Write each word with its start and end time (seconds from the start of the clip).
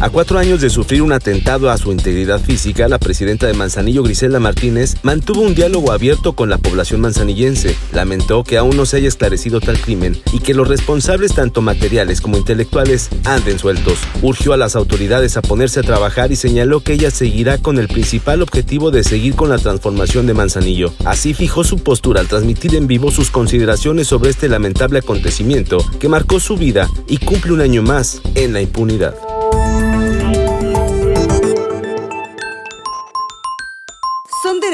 A 0.00 0.08
cuatro 0.08 0.38
años 0.38 0.62
de 0.62 0.70
sufrir 0.70 1.02
un 1.02 1.12
atentado 1.12 1.68
a 1.68 1.76
su 1.76 1.92
integridad 1.92 2.40
física, 2.40 2.88
la 2.88 2.98
presidenta 2.98 3.46
de 3.46 3.52
Manzanillo, 3.52 4.02
Griselda 4.02 4.40
Martínez, 4.40 4.96
mantuvo 5.02 5.42
un 5.42 5.54
diálogo 5.54 5.92
abierto 5.92 6.32
con 6.32 6.48
la 6.48 6.56
población 6.56 7.02
manzanillense. 7.02 7.76
Lamentó 7.92 8.42
que 8.42 8.56
aún 8.56 8.78
no 8.78 8.86
se 8.86 8.96
haya 8.96 9.08
esclarecido 9.08 9.60
tal 9.60 9.78
crimen 9.78 10.16
y 10.32 10.40
que 10.40 10.54
los 10.54 10.68
responsables, 10.68 11.34
tanto 11.34 11.60
materiales 11.60 12.22
como 12.22 12.38
intelectuales, 12.38 13.10
anden 13.24 13.58
sueltos. 13.58 13.98
Urgió 14.22 14.54
a 14.54 14.56
las 14.56 14.74
autoridades 14.74 15.36
a 15.36 15.42
ponerse 15.42 15.80
a 15.80 15.82
trabajar 15.82 16.32
y 16.32 16.36
señaló 16.36 16.80
que 16.80 16.94
ella 16.94 17.10
seguirá 17.10 17.58
con 17.58 17.78
el 17.78 17.88
principal 17.88 18.40
objetivo 18.40 18.90
de 18.90 19.04
seguir 19.04 19.34
con 19.34 19.50
la 19.50 19.58
transformación 19.58 20.26
de 20.26 20.32
Manzanillo. 20.32 20.94
Así 21.04 21.34
fijó 21.34 21.62
su 21.62 21.78
postura 21.78 22.22
al 22.22 22.28
transmitir 22.28 22.74
en 22.74 22.86
vivo 22.86 23.10
sus 23.10 23.30
consideraciones 23.30 24.06
sobre 24.06 24.30
este 24.30 24.48
lamentable 24.48 25.00
acontecimiento 25.00 25.76
que 25.98 26.08
marcó 26.08 26.40
su 26.40 26.56
vida 26.56 26.88
y 27.06 27.18
cumple 27.18 27.52
un 27.52 27.60
año 27.60 27.82
más 27.82 28.22
en 28.34 28.54
la 28.54 28.62
impunidad. 28.62 29.29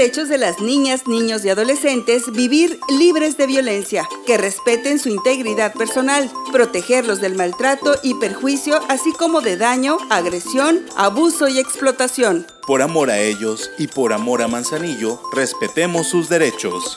Derechos 0.06 0.28
de 0.28 0.38
las 0.38 0.60
niñas, 0.60 1.09
niños 1.09 1.45
y 1.45 1.48
adolescentes 1.48 2.30
vivir 2.30 2.78
libres 2.97 3.37
de 3.37 3.48
violencia, 3.48 4.09
que 4.24 4.38
respeten 4.38 5.01
su 5.01 5.09
integridad 5.09 5.73
personal, 5.73 6.30
protegerlos 6.52 7.20
del 7.20 7.34
maltrato 7.34 7.97
y 8.05 8.14
perjuicio, 8.14 8.78
así 8.88 9.11
como 9.11 9.41
de 9.41 9.56
daño, 9.56 9.98
agresión, 10.09 10.87
abuso 10.97 11.48
y 11.48 11.59
explotación. 11.59 12.47
Por 12.69 12.83
amor 12.83 13.11
a 13.11 13.19
ellos 13.19 13.69
y 13.78 13.88
por 13.88 14.12
amor 14.12 14.42
a 14.42 14.47
Manzanillo, 14.47 15.20
respetemos 15.33 16.06
sus 16.06 16.28
derechos. 16.28 16.97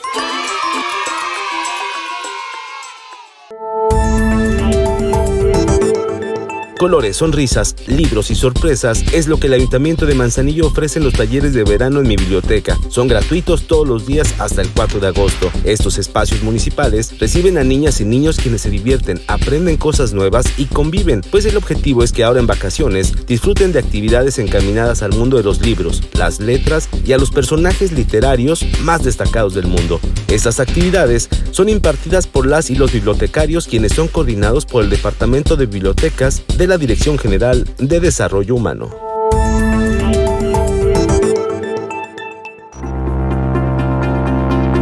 Colores, 6.79 7.17
sonrisas, 7.17 7.75
libros 7.87 8.31
y 8.31 8.35
sorpresas 8.35 9.03
es 9.11 9.27
lo 9.27 9.37
que 9.37 9.47
el 9.47 9.53
Ayuntamiento 9.53 10.05
de 10.05 10.15
Manzanillo 10.15 10.67
ofrece 10.67 10.99
en 10.99 11.03
los 11.03 11.13
talleres 11.13 11.53
de 11.53 11.65
verano 11.65 11.99
en 11.99 12.07
mi 12.07 12.15
biblioteca. 12.15 12.79
Son 12.87 13.09
gratuitos 13.09 13.63
todos 13.63 13.85
los 13.85 14.07
días 14.07 14.33
hasta 14.39 14.61
el 14.61 14.69
4 14.69 15.01
de 15.01 15.07
agosto. 15.07 15.51
Estos 15.65 15.97
espacios 15.97 16.41
municipales 16.41 17.19
reciben 17.19 17.57
a 17.57 17.65
niñas 17.65 17.99
y 17.99 18.05
niños 18.05 18.37
quienes 18.37 18.61
se 18.61 18.69
divierten, 18.69 19.19
aprenden 19.27 19.75
cosas 19.75 20.13
nuevas 20.13 20.45
y 20.57 20.67
conviven, 20.67 21.19
pues 21.29 21.43
el 21.43 21.57
objetivo 21.57 22.01
es 22.01 22.13
que 22.13 22.23
ahora 22.23 22.39
en 22.39 22.47
vacaciones 22.47 23.25
disfruten 23.27 23.73
de 23.73 23.79
actividades 23.79 24.39
encaminadas 24.39 25.03
al 25.03 25.11
mundo 25.11 25.35
de 25.35 25.43
los 25.43 25.59
libros, 25.59 26.01
las 26.13 26.39
letras 26.39 26.87
y 27.05 27.11
a 27.11 27.17
los 27.17 27.31
personajes 27.31 27.91
literarios 27.91 28.65
más 28.83 29.03
destacados 29.03 29.53
del 29.53 29.67
mundo. 29.67 29.99
Estas 30.29 30.61
actividades 30.61 31.27
son 31.51 31.67
impartidas 31.67 32.25
por 32.25 32.45
las 32.45 32.69
y 32.69 32.75
los 32.75 32.93
bibliotecarios 32.93 33.67
quienes 33.67 33.91
son 33.91 34.07
coordinados 34.07 34.65
por 34.65 34.85
el 34.85 34.89
Departamento 34.89 35.57
de 35.57 35.65
Bibliotecas 35.65 36.41
de 36.57 36.68
la 36.69 36.77
Dirección 36.77 37.17
General 37.17 37.67
de 37.79 37.99
Desarrollo 37.99 38.55
Humano. 38.55 38.89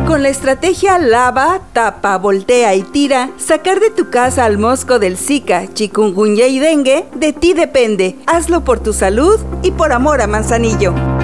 Con 0.05 0.23
la 0.23 0.29
estrategia 0.29 0.99
lava, 0.99 1.61
tapa, 1.73 2.17
voltea 2.17 2.75
y 2.75 2.83
tira, 2.83 3.31
sacar 3.37 3.79
de 3.79 3.89
tu 3.89 4.09
casa 4.09 4.45
al 4.45 4.57
mosco 4.57 4.99
del 4.99 5.17
Zika, 5.17 5.73
chikungunya 5.73 6.47
y 6.47 6.59
dengue, 6.59 7.05
de 7.15 7.33
ti 7.33 7.53
depende. 7.53 8.17
Hazlo 8.25 8.63
por 8.63 8.79
tu 8.79 8.93
salud 8.93 9.39
y 9.63 9.71
por 9.71 9.93
amor 9.93 10.21
a 10.21 10.27
Manzanillo. 10.27 11.16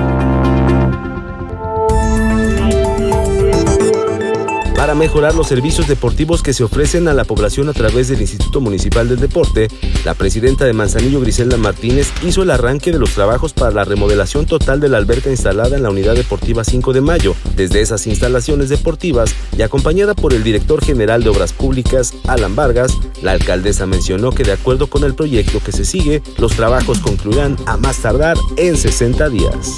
Para 4.84 4.96
mejorar 4.96 5.34
los 5.34 5.48
servicios 5.48 5.88
deportivos 5.88 6.44
que 6.44 6.52
se 6.52 6.62
ofrecen 6.62 7.08
a 7.08 7.14
la 7.14 7.24
población 7.24 7.70
a 7.70 7.74
través 7.74 8.10
del 8.10 8.20
Instituto 8.20 8.60
Municipal 8.60 9.08
del 9.08 9.18
Deporte, 9.18 9.70
la 10.04 10.14
presidenta 10.14 10.66
de 10.66 10.74
Manzanillo, 10.74 11.22
Griselda 11.22 11.56
Martínez, 11.56 12.12
hizo 12.22 12.44
el 12.44 12.52
arranque 12.52 12.92
de 12.92 13.00
los 13.00 13.12
trabajos 13.12 13.54
para 13.54 13.72
la 13.72 13.86
remodelación 13.86 14.46
total 14.46 14.82
de 14.82 14.90
la 14.90 14.98
alberca 14.98 15.30
instalada 15.30 15.78
en 15.78 15.84
la 15.84 15.90
Unidad 15.90 16.16
Deportiva 16.16 16.66
5 16.66 16.92
de 16.92 17.00
Mayo. 17.00 17.34
Desde 17.56 17.80
esas 17.80 18.06
instalaciones 18.08 18.68
deportivas 18.68 19.34
y 19.58 19.62
acompañada 19.62 20.16
por 20.16 20.34
el 20.34 20.44
director 20.44 20.84
general 20.84 21.24
de 21.24 21.30
Obras 21.30 21.54
Públicas, 21.54 22.14
Alan 22.28 22.54
Vargas, 22.54 22.92
la 23.22 23.32
alcaldesa 23.32 23.86
mencionó 23.86 24.32
que 24.32 24.44
de 24.44 24.52
acuerdo 24.52 24.88
con 24.88 25.06
el 25.06 25.16
proyecto 25.16 25.62
que 25.64 25.72
se 25.72 25.86
sigue, 25.86 26.22
los 26.38 26.58
trabajos 26.58 27.00
concluirán 27.00 27.56
a 27.68 27.78
más 27.78 28.00
tardar 28.00 28.36
en 28.58 28.76
60 28.76 29.30
días. 29.30 29.78